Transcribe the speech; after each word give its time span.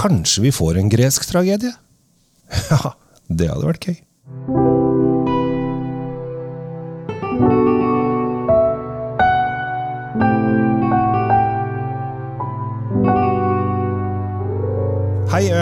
kanskje 0.00 0.46
vi 0.48 0.52
får 0.54 0.80
en 0.80 0.92
gresk 0.92 1.28
tragedie? 1.30 1.74
Ja, 2.70 2.94
det 3.30 3.46
hadde 3.46 3.68
vært 3.68 3.86
gøy. 3.86 3.98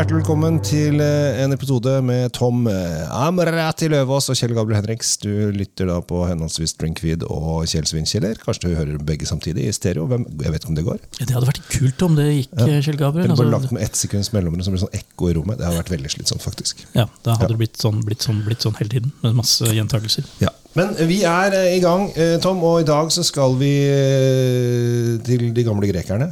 Hjertelig 0.08 0.22
velkommen 0.22 0.54
til 0.64 1.02
eh, 1.04 1.42
en 1.42 1.52
episode 1.52 1.90
med 2.00 2.30
Tom 2.32 2.62
eh, 2.70 3.02
Amrati 3.12 3.90
Løvaas 3.92 4.30
og 4.32 4.38
Kjell 4.38 4.54
Gabriel 4.56 4.78
Henriks. 4.78 5.10
Du 5.20 5.50
lytter 5.52 5.90
da 5.90 5.98
på 6.00 6.22
henholdsvis 6.24 6.72
Drinkweed 6.80 7.26
og 7.26 7.66
Kjell 7.68 7.84
Svinkjeller. 7.84 8.38
Kanskje 8.40 8.70
du 8.70 8.76
hører 8.78 9.02
begge 9.04 9.26
samtidig 9.28 9.66
i 9.68 9.74
stereo. 9.76 10.06
Hvem, 10.08 10.24
jeg 10.40 10.54
vet 10.54 10.62
ikke 10.64 10.70
om 10.72 10.78
det 10.78 10.84
går. 10.86 11.02
Det 11.18 11.26
hadde 11.28 11.50
vært 11.50 11.60
kult 11.74 12.04
om 12.06 12.16
det 12.16 12.24
gikk, 12.30 12.54
Kjell 12.56 12.96
Gabriel. 13.02 13.26
Eller 13.26 13.36
bare 13.36 13.50
Altså, 13.50 13.66
lagt 13.66 13.74
med 13.76 13.84
ett 13.84 14.00
sekunds 14.00 14.30
mellomrom 14.32 14.64
så 14.64 14.72
blir 14.72 14.80
det 14.80 14.84
sånn 14.86 14.96
ekko 14.96 15.28
i 15.28 15.34
rommet. 15.36 15.60
Det 15.60 15.66
hadde 15.68 15.80
vært 15.82 15.92
veldig 15.92 16.12
slitsomt, 16.14 16.44
faktisk. 16.46 16.80
ja, 16.96 17.04
da 17.26 17.34
hadde 17.36 17.44
Ja. 17.44 17.52
det 17.52 17.58
blitt 17.60 17.76
sånn, 17.84 18.00
blitt, 18.06 18.24
sånn, 18.24 18.40
blitt 18.46 18.64
sånn 18.64 18.78
hele 18.80 18.94
tiden, 18.94 19.12
med 19.20 19.36
masse 19.36 19.68
gjentakelser. 19.68 20.24
Ja. 20.40 20.54
Men 20.78 20.94
vi 21.10 21.20
er 21.28 21.52
eh, 21.52 21.74
i 21.76 21.82
gang, 21.84 22.08
eh, 22.16 22.38
Tom, 22.40 22.64
og 22.64 22.80
i 22.80 22.88
dag 22.88 23.12
så 23.12 23.26
skal 23.26 23.60
vi 23.60 23.74
eh, 23.84 25.18
til 25.28 25.50
de 25.52 25.66
gamle 25.68 25.92
grekerne. 25.92 26.30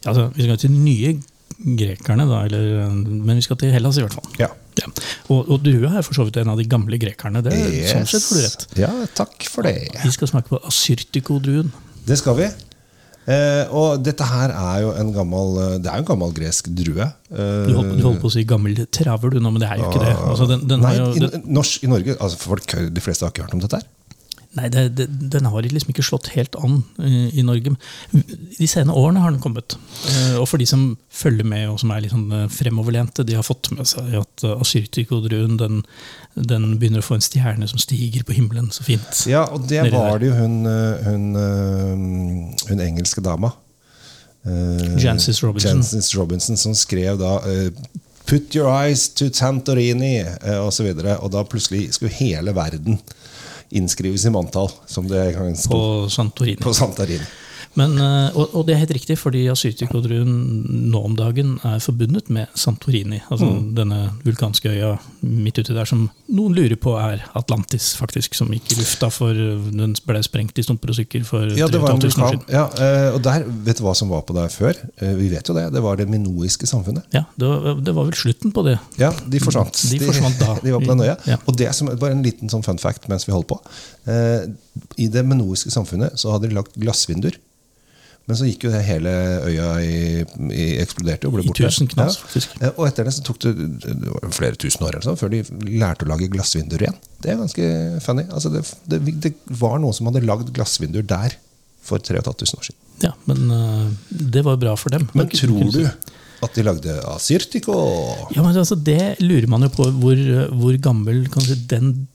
Ja, 0.00 0.14
altså, 0.14 0.30
vi 0.32 0.48
skal 0.48 0.58
til 0.64 0.72
nye 0.80 1.12
grekerne, 1.62 2.26
da, 2.28 2.42
eller, 2.48 2.90
men 2.92 3.38
vi 3.38 3.44
skal 3.46 3.58
til 3.60 3.72
Hellas 3.74 3.98
i 4.00 4.04
hvert 4.04 4.16
fall. 4.18 4.28
Ja. 4.40 4.50
Ja. 4.80 4.88
Og, 5.28 5.50
og 5.52 5.62
du 5.64 5.72
er 5.84 6.00
for 6.00 6.16
så 6.16 6.24
vidt 6.26 6.38
en 6.40 6.48
av 6.52 6.60
de 6.60 6.64
gamle 6.68 6.96
grekerne. 7.00 7.42
Det, 7.44 7.52
Sånn 7.90 8.06
sett 8.08 8.24
får 8.24 8.38
du 8.38 8.44
rett. 8.46 8.66
Ja, 8.80 8.90
takk 9.18 9.48
for 9.52 9.68
det. 9.68 9.76
Vi 10.02 10.12
skal 10.14 10.30
smake 10.30 10.48
på 10.48 10.60
asyrtiko-druen. 10.68 11.72
Det 12.08 12.16
skal 12.18 12.38
vi. 12.40 12.48
Eh, 13.22 13.68
og 13.70 14.00
dette 14.02 14.26
her 14.26 14.50
er 14.50 14.78
jo 14.82 14.88
en 14.98 15.12
gammel 15.14 15.52
eh, 15.62 15.74
Det 15.78 15.86
er 15.86 16.00
jo 16.00 16.02
en 16.02 16.08
gammel 16.08 16.32
gresk 16.34 16.72
drue. 16.74 17.04
Eh, 17.30 17.68
Du 17.68 17.76
holdt, 17.76 17.92
du 18.00 18.02
holdt 18.08 18.18
på 18.24 18.26
å 18.26 18.34
si 18.34 18.42
gammel 18.48 18.74
traver, 18.90 19.30
du 19.30 19.38
nå, 19.38 19.52
men 19.54 19.62
det 19.62 19.68
er 19.70 19.78
jo 19.78 19.90
ikke 19.92 20.02
det. 20.02 20.14
Altså, 20.26 20.48
den, 20.50 20.64
den 20.72 20.82
Nei, 20.82 20.96
jo, 20.98 21.06
i, 21.14 21.42
norsk, 21.54 21.84
i 21.86 21.90
Norge 21.92 22.16
altså 22.18 22.40
folk, 22.42 22.74
De 22.96 23.04
fleste 23.04 23.22
har 23.28 23.30
ikke 23.30 23.44
hørt 23.46 23.54
om 23.54 23.62
dette 23.62 23.78
her. 23.78 23.86
Nei, 24.58 24.68
det, 24.72 24.82
det, 24.98 25.06
den 25.32 25.46
har 25.48 25.64
liksom 25.64 25.92
ikke 25.92 26.04
slått 26.04 26.28
helt 26.34 26.56
an 26.60 26.80
i, 27.00 27.30
i 27.40 27.44
Norge. 27.46 27.72
De 28.12 28.68
senere 28.68 28.96
årene 28.98 29.22
har 29.24 29.32
den 29.32 29.40
kommet. 29.42 29.76
Eh, 30.10 30.36
Og 30.40 30.46
for 30.50 30.60
de 30.60 30.66
som 30.68 30.84
følger 31.12 31.46
med 31.48 31.70
og 31.70 31.80
som 31.82 31.92
er 31.94 32.04
litt 32.04 32.12
sånn 32.14 32.28
eh, 32.36 32.48
fremoverlente, 32.52 33.24
de 33.28 33.38
har 33.38 33.46
fått 33.46 33.70
med 33.76 33.88
seg 33.88 34.12
at 34.20 34.44
asyrtikodruen 34.56 35.56
den, 35.60 35.80
den 36.36 36.68
begynner 36.80 37.02
å 37.02 37.06
få 37.06 37.16
en 37.18 37.24
stjerne 37.24 37.68
som 37.70 37.80
stiger 37.80 38.26
på 38.28 38.36
himmelen. 38.36 38.70
Så 38.74 38.84
fint. 38.86 39.24
Ja, 39.30 39.46
og 39.48 39.68
det 39.70 39.86
var 39.92 40.20
det 40.20 40.30
jo 40.30 40.36
hun, 40.38 40.62
hun, 41.06 41.26
hun 42.68 42.86
engelske 42.86 43.24
dama. 43.24 43.54
Jancis 44.98 45.38
Robinson. 45.44 45.78
Jancis 45.78 46.14
Robinson 46.18 46.58
som 46.58 46.74
skrev 46.74 47.20
da 47.20 47.36
Put 48.26 48.54
your 48.54 48.70
eyes 48.70 49.08
to 49.18 49.28
Santorini, 49.34 50.22
osv. 50.22 50.58
og 50.62 50.72
så 50.72 50.86
videre. 50.86 51.16
Og 51.22 51.32
da 51.34 51.42
plutselig 51.46 51.88
skulle 51.96 52.14
hele 52.14 52.54
verden 52.54 53.00
innskrives 53.72 54.24
i 54.24 54.30
manntall, 54.30 54.70
som 54.86 55.08
det 55.08 55.32
kan 55.34 55.56
stå. 55.56 55.70
På 55.70 56.10
Santorini. 56.10 56.56
på 56.56 56.74
Santorini. 56.74 57.24
Men, 57.74 57.94
eh, 57.96 58.34
og, 58.36 58.50
og 58.54 58.66
det 58.68 58.74
er 58.74 58.80
helt 58.82 58.90
riktig, 58.98 59.14
fordi 59.16 59.46
asyrtikodruen 59.48 60.32
nå 60.92 61.00
om 61.08 61.14
dagen 61.16 61.54
er 61.64 61.78
forbundet 61.80 62.28
med 62.28 62.50
Santorini. 62.58 63.22
Altså 63.32 63.46
Mm. 63.48 63.74
denne 63.74 63.98
vulkanske 64.24 64.68
øya 64.68 64.90
midt 65.22 65.58
uti 65.58 65.72
der 65.74 65.84
som 65.88 66.02
noen 66.28 66.54
lurer 66.54 66.76
på 66.76 66.92
er 67.00 67.22
Atlantis, 67.34 67.94
faktisk. 67.96 68.34
Som 68.34 68.48
gikk 68.52 68.72
i 68.72 68.76
lufta 68.80 69.08
for 69.10 69.32
Den 69.32 69.94
ble 70.06 70.20
sprengt 70.22 70.58
i 70.58 70.62
stumper 70.66 70.90
og 70.92 70.96
stykker 70.98 71.24
for 71.24 71.46
Ja, 71.56 71.66
det 71.66 71.80
var 71.80 71.94
en 71.94 72.00
3500 72.00 72.22
år 72.22 72.30
siden. 72.30 72.44
Ja, 72.52 72.64
eh, 72.76 73.14
og 73.16 73.22
der, 73.24 73.44
vet 73.64 73.78
du 73.80 73.82
hva 73.84 73.94
som 73.96 74.08
var 74.12 74.22
på 74.28 74.34
der 74.36 74.48
før? 74.52 74.76
Eh, 75.00 75.14
Vi 75.16 75.28
vet 75.32 75.48
jo 75.48 75.54
det. 75.54 75.72
Det 75.72 75.82
var 75.82 75.96
det 75.96 76.08
minoiske 76.12 76.66
samfunnet. 76.68 77.04
Ja, 77.12 77.24
det 77.38 77.48
var, 77.48 77.80
det 77.80 77.94
var 77.94 78.04
vel 78.04 78.14
slutten 78.14 78.52
på 78.52 78.64
det. 78.68 78.78
Ja, 78.98 79.12
de 79.28 79.40
forsvant. 79.40 79.72
De 79.90 79.98
forsvant 80.00 80.38
da. 80.40 80.58
De 80.62 80.72
var 80.72 80.80
på 80.80 80.92
den 80.92 81.00
øya. 81.06 81.16
Ja. 81.26 81.36
Og 81.46 81.56
det 81.56 81.72
som 81.74 81.88
bare 81.96 82.12
en 82.12 82.22
liten 82.22 82.48
sånn 82.52 82.62
fun 82.64 82.78
fact 82.78 83.08
mens 83.08 83.24
vi 83.26 83.32
holder 83.32 83.48
på. 83.48 83.60
I 84.98 85.08
det 85.08 85.24
menoiske 85.26 85.70
samfunnet 85.72 86.18
så 86.20 86.32
hadde 86.34 86.48
de 86.50 86.56
lagt 86.56 86.76
glassvinduer. 86.80 87.36
Men 88.30 88.38
så 88.38 88.46
gikk 88.46 88.68
jo 88.68 88.70
det 88.70 88.82
hele 88.86 89.12
øya 89.48 89.68
i, 89.82 89.96
i 90.54 90.66
eksploderte 90.82 91.26
og 91.26 91.34
ble 91.34 91.44
I 91.48 91.54
tusen 91.58 91.88
knas, 91.90 92.20
faktisk. 92.22 92.52
Ja. 92.60 92.70
Og 92.76 92.86
etter 92.86 93.08
det 93.08 93.14
så 93.16 93.24
tok 93.26 93.40
det, 93.42 93.52
det 93.82 94.30
flere 94.36 94.58
tusen 94.62 94.86
år 94.86 94.94
eller 94.94 95.06
sånn, 95.08 95.18
før 95.18 95.32
de 95.32 95.42
lærte 95.82 96.06
å 96.06 96.10
lage 96.12 96.30
glassvinduer 96.30 96.86
igjen. 96.86 97.00
Det 97.22 97.32
er 97.32 97.40
ganske 97.40 97.70
funny. 98.04 98.26
Altså 98.30 98.52
det, 98.54 98.62
det, 98.92 99.00
det 99.26 99.32
var 99.58 99.82
noen 99.82 99.96
som 99.96 100.10
hadde 100.10 100.22
lagd 100.26 100.54
glassvinduer 100.54 101.06
der 101.08 101.34
for 101.82 101.98
3500 101.98 102.60
år 102.60 102.68
siden. 102.70 102.80
Ja, 103.02 103.12
Men 103.26 103.50
øh, 103.50 103.86
det 104.08 104.44
var 104.46 104.60
bra 104.62 104.76
for 104.78 104.94
dem. 104.94 105.08
Men 105.18 105.30
tror 105.32 105.72
du 105.74 105.82
at 106.42 106.56
de 106.56 106.64
lagde 106.66 106.94
asyrtiko? 107.12 107.74
Ja, 108.34 108.42
men 108.42 108.56
altså, 108.56 108.74
Det 108.78 109.16
lurer 109.22 109.48
man 109.50 109.66
jo 109.66 109.72
på 109.74 109.88
hvor, 110.02 110.22
hvor 110.58 110.78
gammel 110.82 111.24
si, 111.42 111.58
den 111.70 112.08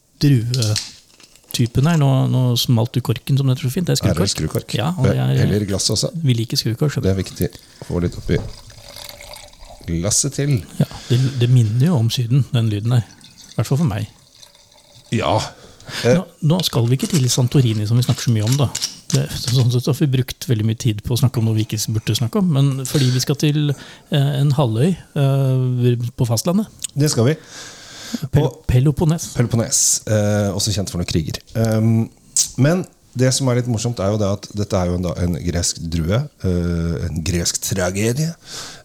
druetypen 1.58 1.88
her. 1.90 1.98
Nå, 1.98 2.10
nå 2.32 2.42
smalt 2.58 2.94
du 2.94 3.02
korken, 3.02 3.38
som 3.38 3.48
det 3.48 3.56
heter 3.58 3.70
så 3.70 3.74
fint. 3.74 3.88
Det 3.88 3.98
er 4.00 4.10
Er 4.12 4.14
det 4.22 4.30
skrukork. 4.30 4.64
skrukork? 4.70 4.76
Ja, 4.78 4.94
og 4.98 5.06
det 5.06 5.18
er, 5.18 5.36
Heller 5.46 5.66
glass 5.66 5.90
også. 5.90 6.12
vi 6.24 6.34
liker 6.34 6.58
skrukork. 6.58 7.02
Det 7.02 7.12
er 7.12 7.16
viktig 7.18 7.50
å 7.82 7.86
få 7.90 8.02
litt 8.04 8.18
oppi 8.18 8.38
glasset 9.88 10.34
til. 10.36 10.58
Ja, 10.82 10.86
det, 11.10 11.20
det 11.40 11.48
minner 11.50 11.86
jo 11.88 11.96
om 12.02 12.10
Syden, 12.12 12.46
den 12.54 12.70
lyden 12.70 12.92
der. 12.98 13.06
I 13.08 13.56
hvert 13.56 13.70
fall 13.70 13.80
for 13.80 13.88
meg. 13.88 14.10
Ja. 15.16 15.38
Eh, 16.04 16.18
Nå, 16.18 16.26
nå 16.52 16.58
skal 16.68 16.88
vi 16.90 16.98
ikke 16.98 17.08
til 17.14 17.24
Santorini, 17.32 17.86
som 17.88 17.96
vi 17.98 18.04
snakker 18.04 18.28
så 18.28 18.34
mye 18.36 18.44
om. 18.44 18.58
da. 18.60 18.68
Det, 19.14 19.24
sånn 19.56 19.72
sett 19.72 19.88
har 19.88 19.96
vi 20.02 20.10
brukt 20.18 20.48
veldig 20.50 20.66
mye 20.68 20.76
tid 20.84 21.00
på 21.06 21.16
å 21.16 21.20
snakke 21.22 21.40
om 21.40 21.48
noe 21.48 21.56
vi 21.56 21.64
ikke 21.64 21.80
burde 21.96 22.18
snakke 22.20 22.42
om. 22.44 22.52
Men 22.58 22.84
fordi 22.90 23.08
vi 23.16 23.24
skal 23.24 23.40
til 23.40 23.70
eh, 23.72 24.34
en 24.42 24.52
halvøy 24.58 24.90
eh, 24.92 26.06
på 26.20 26.28
fastlandet. 26.28 26.68
det 27.00 27.14
skal 27.16 27.30
vi. 27.32 27.38
Pel 28.34 28.52
Peloponnes. 28.70 29.32
Peloponnes, 29.38 29.82
eh, 30.08 30.52
også 30.54 30.76
kjent 30.76 30.94
for 30.94 31.02
noen 31.02 31.10
kriger. 31.10 31.42
Um, 31.56 32.08
men 32.62 32.86
det 33.18 33.30
som 33.34 33.48
er 33.50 33.60
litt 33.60 33.70
morsomt, 33.72 34.00
er 34.04 34.12
jo 34.14 34.20
det 34.22 34.28
at 34.30 34.48
dette 34.60 34.78
er 34.78 34.92
jo 34.92 34.98
en, 35.00 35.08
en 35.24 35.38
gresk 35.42 35.80
drue. 35.94 36.20
eh, 36.46 37.06
en 37.08 37.22
gresk 37.26 37.60
tragedie. 37.66 38.30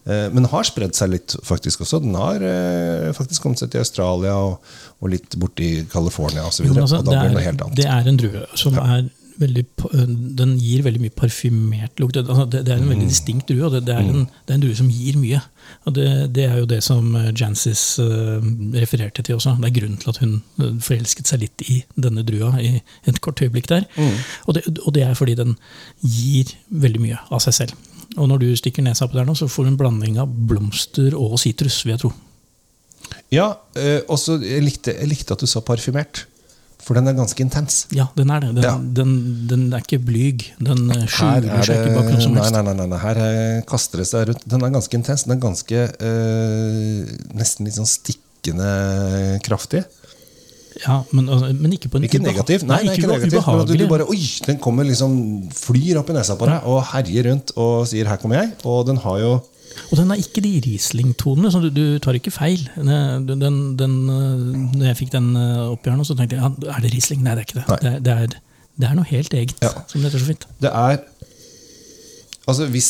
Eh, 0.09 0.27
men 0.33 0.47
har 0.49 0.65
spredd 0.67 0.95
seg 0.97 1.13
litt, 1.13 1.35
faktisk 1.45 1.83
også. 1.85 2.01
Den 2.03 2.17
har 2.17 2.43
eh, 2.47 3.11
faktisk 3.15 3.45
kommet 3.45 3.61
seg 3.61 3.73
til 3.73 3.83
Australia 3.83 4.35
og, 4.47 4.73
og 4.99 5.13
litt 5.13 5.37
borti 5.39 5.75
California 5.91 6.47
osv. 6.49 6.69
Altså, 6.71 7.03
det, 7.05 7.19
er, 7.19 7.59
det 7.77 7.89
er 7.89 8.09
en 8.09 8.19
drue 8.19 8.47
som 8.59 8.79
er 8.81 9.05
veldig 9.39 9.63
Den 10.37 10.57
gir 10.59 10.83
veldig 10.85 11.01
mye 11.01 11.13
parfymert 11.15 11.99
lukt. 12.01 12.13
Det, 12.15 12.23
altså, 12.27 12.45
det, 12.49 12.65
det 12.67 12.73
er 12.73 12.77
en 12.77 12.83
Mm. 12.87 12.91
veldig 12.93 13.07
distinkt 13.09 13.47
drue, 13.49 13.65
og 13.65 13.71
det, 13.71 13.85
det, 13.87 13.95
er 13.95 14.09
en, 14.09 14.25
det 14.25 14.53
er 14.53 14.57
en 14.59 14.63
drue 14.65 14.75
som 14.75 14.89
gir 14.89 15.17
mye. 15.17 15.39
Og 15.87 15.95
det, 15.95 16.07
det 16.35 16.43
er 16.45 16.57
jo 16.59 16.65
det 16.69 16.81
som 16.83 17.15
eh, 17.15 17.31
Jancis 17.39 17.99
uh, 17.99 18.43
refererte 18.75 19.23
til 19.23 19.35
også. 19.35 19.55
Det 19.61 19.69
er 19.69 19.75
grunnen 19.79 19.97
til 20.01 20.09
at 20.11 20.19
hun 20.23 20.33
eh, 20.59 20.73
forelsket 20.83 21.27
seg 21.31 21.41
litt 21.45 21.63
i 21.69 21.79
denne 21.95 22.23
drua 22.27 22.51
i 22.61 22.81
et 23.07 23.21
kort 23.23 23.41
øyeblikk 23.41 23.69
der. 23.71 23.87
Mm. 23.95 24.17
Og, 24.45 24.53
det, 24.57 24.65
og 24.85 24.93
det 24.93 25.03
er 25.07 25.13
fordi 25.17 25.35
den 25.39 25.55
gir 26.01 26.51
veldig 26.69 27.01
mye 27.01 27.21
av 27.31 27.39
seg 27.45 27.53
selv. 27.61 27.73
Og 28.17 28.27
når 28.29 28.43
du 28.43 28.49
stikker 28.59 28.83
nesa 28.85 29.07
på 29.07 29.17
der 29.17 29.25
nå, 29.25 29.33
så 29.39 29.47
får 29.49 29.65
du 29.65 29.71
en 29.71 29.79
blanding 29.79 30.19
av 30.21 30.29
blomster 30.29 31.15
og 31.17 31.39
sitrus, 31.41 31.79
vil 31.85 31.95
jeg 31.95 32.03
tro. 32.03 32.11
Ja, 33.33 33.47
øh, 33.79 34.01
også 34.13 34.37
jeg 34.43 34.61
likte, 34.63 34.93
jeg 34.99 35.09
likte 35.09 35.33
at 35.33 35.41
du 35.41 35.49
sa 35.49 35.63
parfymert. 35.65 36.25
For 36.83 36.97
den 36.99 37.07
er 37.07 37.15
ganske 37.15 37.39
intens. 37.39 37.85
Ja, 37.95 38.09
den 38.17 38.29
er 38.29 38.41
det. 38.43 38.49
Den, 38.57 38.63
Ja. 38.63 38.73
den, 38.99 39.13
den 39.47 39.61
er 39.73 39.79
ikke 39.85 39.99
blyg. 40.03 40.43
Den 40.59 40.89
eh, 40.91 41.05
skjuler 41.07 41.47
er 41.55 41.63
seg 41.63 41.79
ikke 41.79 41.95
bak 41.95 42.09
noe 42.11 42.21
som 42.21 42.35
helst. 42.35 42.51
nei, 42.51 42.61
nei, 42.67 42.73
nei, 42.81 42.87
nei. 42.91 42.99
Her 42.99 43.19
eh, 43.23 43.61
kaster 43.69 43.97
det 44.03 44.07
seg 44.09 44.27
rundt. 44.27 44.43
Den 44.51 44.65
er 44.67 44.73
ganske 44.75 44.97
intens. 44.99 45.23
Den 45.23 45.37
er 45.37 45.41
ganske 45.45 45.83
øh, 46.03 47.13
Nesten 47.39 47.65
litt 47.69 47.77
sånn 47.79 47.87
stikkende 47.89 49.39
kraftig. 49.47 49.83
Ja, 50.83 51.03
men, 51.13 51.27
altså, 51.29 51.51
men 51.53 51.75
ikke 51.77 51.87
på 51.93 51.99
en 52.01 52.07
Ikke 52.07 52.19
negativ. 52.19 52.63
Nei, 52.65 52.79
nei, 52.87 52.95
ikke 52.97 53.05
ube- 53.07 53.19
negativ 53.19 53.67
du, 53.69 53.73
du 53.77 53.87
bare, 53.87 54.07
Oi! 54.09 54.19
Den 54.47 54.57
kommer 54.59 54.87
liksom 54.89 55.13
flyr 55.53 55.99
opp 56.01 56.09
i 56.09 56.15
nesa 56.17 56.35
på 56.39 56.47
deg 56.49 56.65
og 56.67 56.79
herjer 56.89 57.29
rundt 57.29 57.53
og 57.61 57.85
sier 57.87 58.09
'her 58.09 58.17
kommer 58.17 58.41
jeg'. 58.41 58.55
Og 58.65 58.85
den 58.89 58.97
har 58.97 59.19
jo 59.21 59.33
Og 59.91 59.97
den 59.99 60.09
har 60.13 60.19
ikke 60.21 60.41
de 60.45 60.51
Riesling-tonene, 60.65 61.49
så 61.53 61.59
du, 61.63 61.69
du 61.73 61.99
tar 62.03 62.17
ikke 62.17 62.33
feil. 62.33 62.63
Den, 62.75 63.27
den, 63.41 63.59
den, 63.79 63.93
eh, 64.09 64.43
når 64.77 64.87
jeg 64.91 64.99
fikk 65.03 65.13
den 65.15 65.31
eh, 65.39 65.61
opp 65.73 65.85
i 65.85 65.91
hjernen, 65.91 66.07
så 66.07 66.15
tenkte 66.17 66.37
jeg 66.37 66.43
ja, 66.43 66.51
er 66.75 66.83
det 66.85 66.91
Riesling? 66.93 67.21
Nei, 67.25 67.35
det 67.37 67.43
er 67.43 67.47
ikke 67.49 67.59
det. 67.61 67.65
Det 67.83 67.91
er, 67.93 67.99
det, 68.07 68.15
er, 68.27 68.35
det 68.81 68.89
er 68.89 68.97
noe 68.99 69.09
helt 69.09 69.37
eget, 69.37 69.55
Ja. 69.65 69.71
som 69.87 70.01
det 70.01 70.09
heter 70.11 70.23
så 70.25 70.29
fint. 70.33 70.47
Det 70.63 70.71
er 70.73 71.01
Altså, 72.43 72.65
hvis 72.67 72.89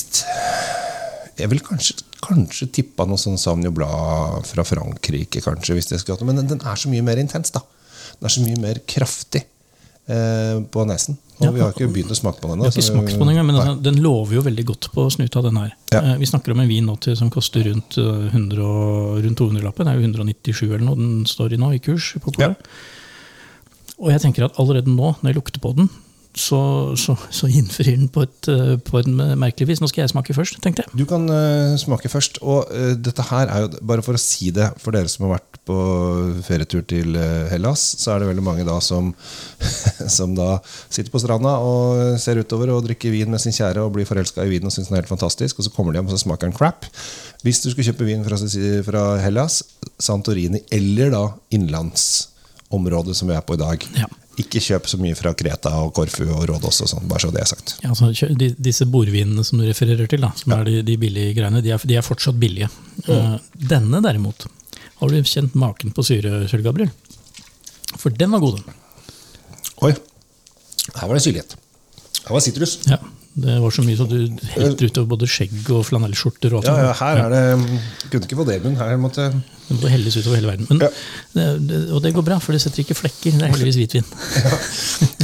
Jeg 1.37 1.49
vil 1.51 1.59
kanskje, 1.61 1.99
kanskje 2.25 2.67
tippa 2.73 3.05
noe 3.09 3.21
sånn 3.21 3.37
Sauvignon 3.41 3.73
Blad 3.77 4.47
fra 4.49 4.63
Frankrike, 4.65 5.41
kanskje, 5.45 5.75
hvis 5.77 5.89
det 5.91 5.99
skulle 6.01 6.17
hatt. 6.17 6.25
Men 6.25 6.39
den, 6.41 6.49
den 6.55 6.61
er 6.65 6.77
så 6.79 6.89
mye 6.89 7.05
mer 7.05 7.21
intens, 7.21 7.51
da. 7.53 7.61
Den 8.19 8.29
er 8.29 8.33
så 8.33 8.43
mye 8.45 8.59
mer 8.61 8.79
kraftig 8.89 9.43
på 10.03 10.83
nesen. 10.83 11.15
Og 11.39 11.45
Ja, 11.47 11.51
vi 11.51 11.61
har 11.63 11.73
ikke 11.73 11.89
begynt 11.91 12.13
å 12.13 12.17
smake 12.17 12.41
på 12.41 12.49
den 12.49 12.59
ennå. 12.59 12.69
den 12.69 13.45
men 13.47 13.55
Nei. 13.55 13.63
altså, 13.63 13.81
den 13.81 13.99
lover 14.03 14.37
jo 14.37 14.41
veldig 14.45 14.65
godt 14.65 14.89
på 14.93 15.05
snuta, 15.11 15.41
den 15.41 15.57
her. 15.57 15.73
Ja. 15.91 16.01
Eh, 16.01 16.17
Vi 16.17 16.29
snakker 16.29 16.53
om 16.53 16.59
en 16.59 16.67
vin 16.67 16.85
nå 16.85 16.99
til 16.99 17.15
som 17.17 17.29
koster 17.29 17.63
rundt, 17.63 17.97
eh, 17.97 18.29
100, 18.31 19.23
rundt 19.23 19.39
200-lappen. 19.39 19.85
Det 19.85 19.93
er 19.93 19.99
jo 19.99 20.07
197 20.07 20.73
eller 20.73 20.85
noe 20.85 20.95
den 20.95 21.25
står 21.25 21.53
i 21.53 21.57
nå, 21.57 21.73
i 21.73 21.79
kurs 21.79 22.13
på 22.21 22.33
ja. 22.39 22.53
Og 23.99 24.11
jeg 24.11 24.21
tenker 24.21 24.45
at 24.45 24.57
allerede 24.59 24.87
nå, 24.87 25.15
når 25.21 25.31
jeg 25.31 25.35
lukter 25.35 25.59
på 25.59 25.75
den, 25.75 25.89
så, 26.35 26.95
så, 26.97 27.15
så 27.29 27.47
innfrir 27.47 27.95
den 27.95 28.09
på 28.09 28.23
et, 28.25 28.47
eh, 28.49 28.77
på 28.77 28.99
et 28.99 29.07
merkelig 29.07 29.67
vis. 29.67 29.81
Nå 29.81 29.87
skal 29.87 30.03
jeg 30.03 30.13
smake 30.13 30.33
først, 30.33 30.61
tenkte 30.61 30.83
jeg. 30.83 30.97
Du 30.97 31.05
kan 31.05 31.27
uh, 31.29 31.77
smake 31.77 32.09
først. 32.09 32.39
Og 32.41 32.67
uh, 32.73 32.93
dette 32.97 33.21
her 33.29 33.47
er 33.47 33.65
jo, 33.65 33.69
bare 33.81 34.01
for 34.01 34.17
å 34.17 34.21
si 34.21 34.49
det 34.53 34.71
for 34.81 34.91
dere 34.95 35.11
som 35.11 35.27
har 35.27 35.37
vært 35.37 35.52
på 35.67 35.75
ferietur 36.43 36.81
til 36.89 37.15
eh, 37.15 37.47
Hellas, 37.51 37.81
så 38.01 38.11
er 38.13 38.19
det 38.23 38.29
veldig 38.33 38.43
mange 38.43 38.65
da 38.67 38.75
som, 38.83 39.13
som 40.17 40.33
da 40.35 40.57
sitter 40.91 41.11
på 41.13 41.21
stranda 41.23 41.53
og 41.63 42.17
ser 42.19 42.41
utover 42.43 42.73
og 42.75 42.83
drikker 42.87 43.13
vin 43.13 43.31
med 43.31 43.39
sin 43.43 43.55
kjære 43.55 43.83
og 43.85 43.93
blir 43.95 44.07
forelska 44.09 44.43
i 44.43 44.51
vinen 44.51 44.67
og 44.67 44.75
syns 44.75 44.89
den 44.91 44.97
er 44.97 45.03
helt 45.03 45.13
fantastisk, 45.13 45.59
og 45.61 45.67
så 45.67 45.71
kommer 45.75 45.93
de 45.95 46.01
hjem 46.01 46.09
og 46.11 46.15
så 46.17 46.23
smaker 46.25 46.49
den 46.51 46.57
crap. 46.57 46.87
Hvis 47.45 47.61
du 47.63 47.69
skulle 47.71 47.87
kjøpe 47.87 48.07
vin 48.07 48.25
fra, 48.27 48.39
fra 48.89 49.05
Hellas, 49.23 49.61
Santorini 50.03 50.59
eller 50.73 51.13
da 51.13 51.23
innlandsområdet 51.55 53.15
som 53.17 53.31
vi 53.31 53.37
er 53.37 53.45
på 53.47 53.55
i 53.55 53.61
dag, 53.63 53.87
Ja. 54.01 54.07
ikke 54.39 54.59
kjøp 54.63 54.87
så 54.89 54.97
mye 54.97 55.15
fra 55.15 55.31
Kreta 55.37 55.71
og 55.83 55.93
Korfu 55.95 56.25
og 56.25 56.43
Rådås 56.49 56.81
og 56.83 56.89
sånn, 56.89 57.07
bare 57.07 57.21
så 57.23 57.31
det 57.31 57.43
er 57.43 57.51
sagt. 57.51 57.75
Ja, 57.83 57.91
altså, 57.93 58.11
de, 58.35 58.49
disse 58.57 58.87
bordvinene 58.89 59.43
som 59.45 59.61
du 59.61 59.67
refererer 59.67 60.09
til, 60.09 60.23
da, 60.25 60.31
som 60.35 60.55
er 60.57 60.67
de, 60.67 60.81
de 60.87 60.97
billige 60.99 61.35
greiene, 61.37 61.61
de 61.63 61.71
er, 61.75 61.87
de 61.87 61.99
er 61.99 62.05
fortsatt 62.05 62.39
billige. 62.41 62.67
Eh, 63.07 63.35
denne 63.71 64.01
derimot, 64.03 64.47
har 65.03 65.11
du 65.11 65.27
kjent 65.27 65.55
maken 65.59 65.91
på 65.91 66.03
syre, 66.07 66.45
Kjell 66.47 66.63
Gabriel? 66.63 66.91
For 67.99 68.13
den 68.15 68.31
var 68.31 68.39
god, 68.39 68.61
den. 68.61 68.77
Oi, 69.83 69.91
her 70.95 71.09
var 71.09 71.17
det 71.17 71.23
syrlighet. 71.25 71.57
Her 72.23 72.31
var 72.31 72.43
sitrus. 72.45 72.77
Ja, 72.87 73.01
det 73.33 73.55
var 73.63 73.71
så 73.73 73.81
mye 73.81 73.97
så 73.97 74.05
du 74.05 74.17
helte 74.53 74.85
utover 74.85 75.07
både 75.15 75.27
skjegg 75.29 75.69
og 75.73 75.81
flanellskjorter. 75.87 76.53
og 76.53 76.61
alt 76.61 76.69
Ja, 76.69 76.85
ja, 76.85 76.93
her 76.99 77.21
er 77.23 77.31
det 77.33 77.41
mm, 77.57 77.79
Kunne 78.11 78.27
ikke 78.27 78.37
få 78.37 78.45
det, 78.45 78.59
men 78.61 78.75
her 78.77 78.93
måtte 79.01 79.25
Det 79.69 79.77
må 79.79 79.89
helles 79.89 80.17
utover 80.19 80.37
hele 80.37 80.51
verden. 80.51 80.67
Men, 80.69 80.83
Ja. 80.83 80.89
det, 81.57 81.79
og 81.95 82.03
det 82.03 82.11
går 82.13 82.25
bra, 82.27 82.37
for 82.43 82.53
det 82.53 82.61
setter 82.61 82.83
ikke 82.83 82.97
flekker. 82.99 83.33
Det 83.33 83.47
er 83.47 83.53
heldigvis 83.55 83.79
hvitvin. 83.79 84.05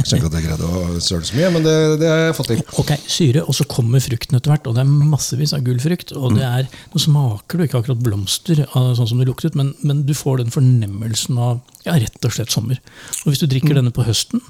Jeg 0.00 0.06
skjønner 0.08 0.24
ikke 0.24 0.30
at 0.30 0.36
jeg 0.38 0.44
greide 0.48 0.68
å 0.74 1.00
søle 1.04 1.26
så 1.28 1.36
mye, 1.36 1.50
men 1.54 1.62
det, 1.66 1.74
det 2.00 2.08
har 2.08 2.20
jeg 2.24 2.36
fått 2.38 2.48
til. 2.50 2.62
Ok, 2.80 2.92
syre, 3.04 3.42
og 3.44 3.54
så 3.54 3.66
kommer 3.68 4.00
frukten 4.02 4.38
etter 4.38 4.50
hvert, 4.54 4.66
og 4.66 4.74
det 4.78 4.80
er 4.82 4.88
massevis 5.12 5.52
av 5.54 5.60
gullfrukt. 5.66 6.14
Og 6.16 6.38
det 6.38 6.46
er, 6.46 6.70
nå 6.94 7.02
smaker 7.04 7.60
du 7.60 7.66
ikke 7.66 7.82
akkurat 7.82 8.00
blomster, 8.02 8.62
sånn 8.72 9.10
som 9.12 9.20
det 9.20 9.28
luktet, 9.28 9.54
men, 9.60 9.74
men 9.84 10.00
du 10.08 10.14
får 10.16 10.40
den 10.40 10.54
fornemmelsen 10.54 11.36
av 11.38 11.60
ja, 11.84 11.98
rett 12.00 12.16
og 12.26 12.32
slett 12.34 12.50
sommer. 12.50 12.80
Og 13.22 13.30
hvis 13.34 13.44
du 13.44 13.46
drikker 13.52 13.76
denne 13.76 13.92
på 13.94 14.08
høsten, 14.08 14.40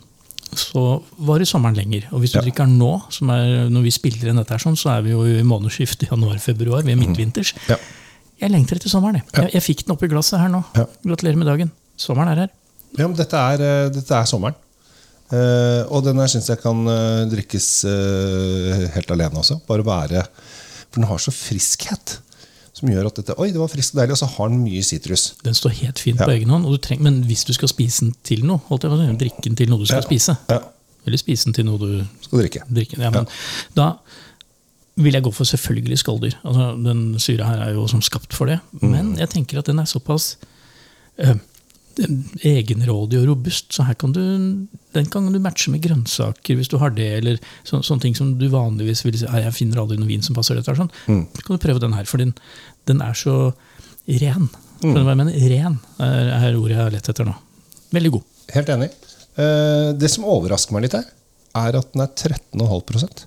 så 0.59 1.03
varer 1.19 1.47
sommeren 1.49 1.77
lenger. 1.77 2.09
Og 2.13 2.21
hvis 2.21 2.33
du 2.33 2.39
Ja. 2.39 2.43
drikker 2.43 2.67
den 2.67 2.79
nå, 2.79 3.03
som 3.11 3.31
er, 3.31 3.69
når 3.71 3.83
vi 3.83 3.91
spiller 3.91 4.31
inn 4.31 4.37
dette, 4.37 4.51
her 4.51 4.59
sånn, 4.59 4.77
så 4.77 4.97
er 4.99 5.03
vi 5.03 5.11
jo 5.11 5.23
i 5.25 5.43
månedsskiftet 5.43 6.11
januar-februar. 6.11 6.83
Vi 6.83 6.93
er 6.93 6.97
midtvinters. 6.97 7.55
Ja. 7.69 7.77
Jeg 8.41 8.51
lengter 8.51 8.77
etter 8.77 8.89
sommeren. 8.89 9.21
Jeg, 9.21 9.27
jeg, 9.35 9.53
jeg 9.53 9.63
fikk 9.63 9.85
den 9.87 9.95
oppi 9.97 10.09
glasset 10.09 10.41
her 10.41 10.49
nå. 10.49 10.65
Gratulerer 11.05 11.37
med 11.37 11.47
dagen. 11.47 11.71
Sommeren 11.97 12.33
er 12.33 12.37
her. 12.47 12.51
Ja, 12.99 13.07
men 13.07 13.17
dette 13.17 13.37
er, 13.37 13.61
eh, 13.61 13.91
dette 13.95 14.17
er 14.17 14.25
sommeren. 14.27 14.57
Uh, 15.31 15.87
og 15.95 16.03
den 16.03 16.19
her 16.19 16.27
syns 16.27 16.49
jeg 16.51 16.59
kan 16.59 16.81
eh, 16.91 17.29
drikkes 17.31 17.85
uh, 17.87 18.89
helt 18.97 19.13
alene 19.15 19.39
også. 19.39 19.61
Bare 19.69 19.85
være 19.87 20.25
For 20.91 20.99
den 20.99 21.07
har 21.07 21.21
så 21.23 21.31
friskhet. 21.31 22.17
Som 22.73 22.89
gjør 22.89 23.07
at 23.11 23.17
dette 23.19 23.35
Oi, 23.39 23.49
det 23.51 23.59
var 23.61 23.69
friskt 23.69 23.95
og 23.95 24.01
deilig. 24.01 24.15
Og 24.15 24.19
så 24.23 24.29
har 24.37 24.49
den 24.53 24.61
mye 24.65 24.83
sitrus. 24.87 25.25
Den 25.45 25.55
står 25.55 25.73
helt 25.83 25.99
fint 25.99 26.21
Ja. 26.21 26.25
på 26.27 26.31
egen 26.37 26.49
hånd. 26.51 26.65
Og 26.67 26.73
du 26.73 26.79
trenger, 26.79 27.03
men 27.03 27.23
hvis 27.25 27.45
du 27.45 27.53
skal 27.53 27.69
spise 27.69 28.05
den 28.07 28.15
til 28.25 28.45
noe, 28.47 28.61
holdt 28.69 28.83
jeg 28.87 28.91
på 28.91 29.19
drikke 29.19 29.43
den 29.43 29.57
til 29.57 29.69
noe 29.71 29.79
du 29.79 29.87
skal 29.87 30.03
Ja. 30.03 30.07
spise, 30.07 30.37
Ja, 30.49 30.59
eller 31.07 31.19
spise 31.19 31.45
den 31.45 31.53
til 31.55 31.65
noe 31.65 31.79
du 31.79 32.07
skal 32.23 32.39
drikke. 32.39 32.63
drikke. 32.73 32.99
ja, 32.99 33.11
men 33.11 33.27
Da 33.75 33.93
vil 34.97 35.13
jeg 35.13 35.23
gå 35.23 35.33
for 35.33 35.45
selvfølgelig 35.45 35.99
skalldyr. 35.99 36.35
Altså, 36.45 36.83
den 36.85 37.19
syra 37.19 37.45
her 37.45 37.63
er 37.69 37.73
jo 37.75 37.87
som 37.89 38.01
skapt 38.03 38.33
for 38.35 38.47
det. 38.47 38.61
Mm. 38.81 38.91
Men 38.91 39.17
jeg 39.19 39.31
tenker 39.31 39.59
at 39.59 39.65
den 39.67 39.79
er 39.79 39.85
såpass 39.85 40.37
eh, 41.19 41.35
egenrådig 41.99 43.19
og 43.21 43.27
robust, 43.33 43.71
så 43.75 43.85
her 43.89 43.97
kan 43.99 44.13
du, 44.15 44.23
den 44.95 45.09
kan 45.13 45.27
du 45.33 45.39
matche 45.43 45.73
med 45.73 45.83
grønnsaker 45.85 46.59
hvis 46.59 46.71
du 46.71 46.79
har 46.81 46.95
det, 46.97 47.09
eller 47.19 47.41
så, 47.67 47.81
sånne 47.83 48.07
ting 48.07 48.17
som 48.17 48.33
du 48.41 48.47
vanligvis 48.53 49.05
vil 49.05 49.19
si 49.19 49.29
«Nei, 49.29 49.43
jeg 49.47 49.57
finner 49.57 49.83
aldri 49.83 49.99
noe 50.01 50.11
vin 50.11 50.25
som 50.25 50.37
passer 50.37 50.59
dette. 50.59 50.75
Sånn. 50.77 50.91
Mm. 51.11 51.23
Så 51.37 51.45
kan 51.47 51.57
du 51.59 51.63
prøve 51.63 51.83
den 51.83 51.97
her, 51.97 52.09
for 52.09 52.23
den, 52.23 52.35
den 52.91 53.03
er 53.05 53.17
så 53.19 53.37
ren. 54.23 54.49
Mm. 54.49 54.81
Skjønner 54.81 55.01
du 55.01 55.09
hva 55.09 55.15
jeg 55.15 55.23
mener? 55.23 55.49
Ren 55.55 55.79
er, 56.07 56.35
er 56.39 56.59
ordet 56.61 56.77
jeg 56.77 56.83
har 56.83 56.95
lett 56.95 57.13
etter 57.13 57.29
nå. 57.29 57.37
Veldig 57.97 58.13
god. 58.17 58.29
Helt 58.55 58.75
enig. 58.77 58.91
Eh, 59.41 59.91
det 59.99 60.11
som 60.13 60.27
overrasker 60.29 60.77
meg 60.77 60.87
litt 60.87 60.97
her, 60.99 61.07
er 61.61 61.81
at 61.81 61.93
den 61.95 62.05
er 62.05 62.15
13,5 62.15 63.27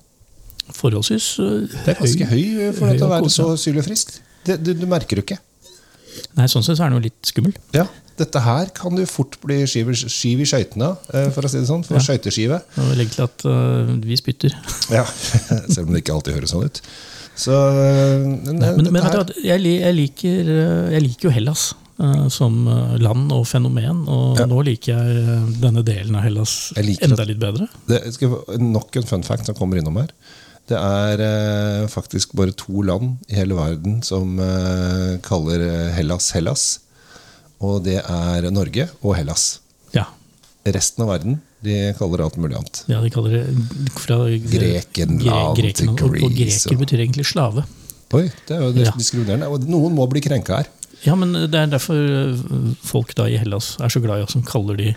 Forholdsvis 0.74 1.26
høy. 1.36 1.64
Det 1.68 1.92
er 1.92 1.98
ganske 1.98 2.28
høy 2.30 2.44
for 2.72 2.88
høy 2.88 3.02
å 3.04 3.10
være 3.10 3.32
så 3.32 3.50
syrlig 3.60 3.84
friskt. 3.84 4.22
Det, 4.48 4.56
du, 4.64 4.72
du 4.76 4.86
merker 4.88 5.20
det 5.20 5.26
ikke. 5.26 5.40
Nei, 6.38 6.46
sånn 6.50 6.64
sett 6.66 6.78
så 6.78 6.84
er 6.86 6.92
den 6.92 6.98
jo 7.00 7.04
litt 7.08 7.30
skummel. 7.30 7.54
Ja, 7.76 7.86
Dette 8.14 8.38
her 8.44 8.68
kan 8.70 8.94
du 8.94 9.02
fort 9.10 9.34
bli 9.42 9.56
skiv, 9.66 9.88
skiv 9.98 10.38
i 10.44 10.46
skøytene 10.46 10.92
eh, 11.10 11.30
for 11.34 11.42
å 11.42 11.50
si 11.50 11.58
det 11.58 11.66
sånn. 11.66 11.82
For 11.82 11.98
Ja. 11.98 12.02
skøyteskive. 12.06 12.60
Og 12.78 12.90
vel 12.92 13.02
egentlig 13.02 13.24
at 13.24 13.42
uh, 13.50 13.90
vi 14.06 14.18
spytter. 14.20 14.54
Ja, 14.94 15.02
Selv 15.66 15.88
om 15.88 15.94
det 15.96 16.04
ikke 16.04 16.14
alltid 16.14 16.36
høres 16.36 16.52
sånn 16.54 16.68
ut. 16.68 16.78
Så 17.34 17.50
eh, 17.50 18.22
men, 18.22 18.60
Nei, 18.62 18.70
men, 18.78 18.92
men 18.94 19.02
vet 19.02 19.32
du 19.32 19.40
jeg, 19.42 19.58
jeg, 19.66 19.96
liker, 19.98 20.52
jeg 20.94 21.02
liker 21.08 21.28
jo 21.30 21.34
Hellas 21.34 21.72
som 22.34 22.56
land 22.98 23.30
og 23.34 23.44
fenomen. 23.46 24.00
Og 24.10 24.38
Ja. 24.38 24.46
nå 24.50 24.62
liker 24.66 24.94
jeg 24.98 25.58
denne 25.62 25.82
delen 25.86 26.14
av 26.18 26.24
Hellas 26.26 26.54
enda 26.78 27.26
litt 27.26 27.38
bedre. 27.42 27.68
det 27.90 28.00
skal 28.16 28.34
nok 28.58 28.96
en 28.98 29.06
fun 29.10 29.22
fact 29.26 29.46
som 29.50 29.54
kommer 29.58 29.78
innom 29.82 29.98
her. 30.02 30.10
Det 30.70 30.78
er 30.80 31.20
eh, 31.20 31.86
faktisk 31.92 32.32
bare 32.38 32.54
to 32.56 32.82
land 32.88 33.18
i 33.28 33.36
hele 33.36 33.56
verden 33.58 33.98
som 34.06 34.38
eh, 34.40 35.18
kaller 35.24 35.60
eh, 35.60 35.90
Hellas 35.96 36.30
Hellas. 36.36 36.64
Og 37.64 37.82
det 37.84 37.98
er 38.00 38.48
Norge 38.52 38.88
og 39.02 39.16
Hellas. 39.18 39.60
Ja. 39.92 40.06
Resten 40.64 41.04
av 41.04 41.12
verden 41.12 41.42
de 41.64 41.92
kaller 41.98 42.20
det 42.20 42.26
alt 42.26 42.40
mulig 42.40 42.56
annet. 42.58 42.82
ja, 42.92 43.00
de 43.00 43.10
kaller 43.12 43.36
det 43.38 43.92
fra 43.96 44.18
Grekenland 44.28 45.56
til 45.56 45.64
Grekenland, 45.64 46.02
og, 46.04 46.16
og 46.26 46.34
greker 46.36 46.80
betyr 46.80 47.04
egentlig 47.06 47.24
slave. 47.28 47.64
Oi, 48.14 48.26
det 48.48 48.56
er 48.56 48.62
jo 48.62 48.72
diskriminerende. 48.94 49.48
Og 49.50 49.64
noen 49.68 49.96
må 49.96 50.04
bli 50.10 50.22
krenka 50.24 50.60
her. 50.60 50.68
Ja, 51.04 51.16
men 51.18 51.34
det 51.34 51.58
er 51.58 51.72
derfor 51.72 51.98
øh, 51.98 52.36
folk 52.84 53.12
da 53.18 53.26
i 53.28 53.36
Hellas 53.40 53.74
er 53.82 53.92
så 53.92 54.00
glad 54.00 54.22
i 54.22 54.26
oss 54.26 54.36
som 54.36 54.44
kaller 54.46 54.78
de 54.80 54.92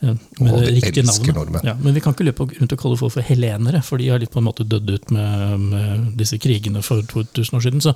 med 0.00 0.52
Og 0.52 0.60
det 0.62 0.74
riktige 0.76 1.02
navnet. 1.04 1.64
Ja, 1.66 1.74
men 1.74 1.94
vi 1.96 2.00
kan 2.04 2.14
ikke 2.14 2.26
løpe 2.28 2.46
rundt 2.46 2.72
og 2.72 2.78
kalle 2.78 2.98
folk 3.00 3.12
for 3.16 3.22
helenere, 3.26 3.80
for 3.82 3.98
de 3.98 4.08
har 4.12 4.20
litt 4.22 4.30
på 4.30 4.38
en 4.38 4.46
måte 4.46 4.62
dødd 4.68 4.90
ut 4.94 5.10
med, 5.10 5.60
med 5.72 6.04
disse 6.20 6.38
krigene 6.38 6.82
for 6.86 7.02
2000 7.02 7.58
år 7.58 7.64
siden. 7.66 7.80
Så 7.82 7.94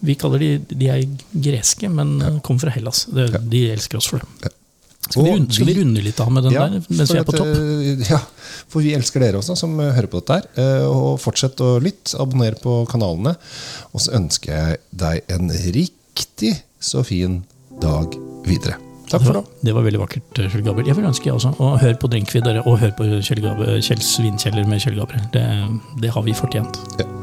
vi 0.00 0.14
kaller 0.16 0.38
de 0.40 0.52
De 0.72 0.88
er 0.88 1.02
greske, 1.32 1.90
men 1.92 2.40
kommer 2.42 2.60
fra 2.66 2.70
Hellas. 2.76 3.04
Det, 3.12 3.28
De 3.52 3.66
elsker 3.74 4.00
oss 4.00 4.08
for 4.08 4.22
det. 4.24 4.28
Ja. 4.46 4.54
Skal 5.06 5.22
vi, 5.22 5.30
runde, 5.36 5.54
skal 5.54 5.66
vi 5.68 5.74
runde 5.78 6.02
litt 6.02 6.18
av 6.18 6.32
med 6.34 6.42
den 6.48 6.56
der 6.56 6.72
mens 6.88 7.12
vi 7.14 7.18
er 7.20 7.26
på 7.28 7.36
topp? 7.36 7.52
eh, 7.52 8.00
Ja, 8.10 8.18
for 8.66 8.82
vi 8.82 8.90
elsker 8.96 9.22
dere 9.22 9.38
også, 9.38 9.54
som 9.60 9.76
hører 9.78 10.08
på 10.10 10.18
dette 10.18 10.40
her. 10.40 10.48
Eh, 10.58 10.86
Og 10.88 11.20
fortsett 11.22 11.60
å 11.62 11.76
lytte, 11.78 12.16
abonner 12.18 12.56
på 12.58 12.80
kanalene. 12.90 13.36
Og 13.92 14.02
så 14.02 14.16
ønsker 14.18 14.50
jeg 14.56 14.80
deg 14.90 15.22
en 15.36 15.52
riktig 15.78 16.56
så 16.80 17.04
fin 17.06 17.44
dag 17.78 18.18
videre. 18.48 18.80
Takk 19.06 19.22
Det 19.22 19.26
for 19.26 19.38
var, 19.38 19.50
det 19.62 19.74
var 19.74 19.84
veldig 19.86 20.00
vakkert, 20.02 20.38
eh, 20.38 20.48
Kjell 20.50 20.64
Gabriel. 20.66 20.88
Jeg 20.90 20.96
vil 20.98 21.10
ønske 21.10 21.30
jeg 21.30 21.34
også. 21.34 21.54
Og 21.62 21.78
hør 21.80 21.94
på 22.02 22.10
Drinkvid, 22.10 22.42
dere. 22.42 22.64
Og 22.66 22.78
hør 22.82 22.90
på 22.98 23.06
Kjell 23.20 23.42
Gabriel, 23.44 23.82
Kjells 23.82 24.16
vinkjeller 24.18 24.66
med 24.66 24.82
Kjell 24.82 24.98
Gabriel. 24.98 25.28
Det, 25.32 25.46
det 26.02 26.10
har 26.10 26.26
vi 26.26 26.34
fortjent. 26.34 26.82
Ja. 26.98 27.15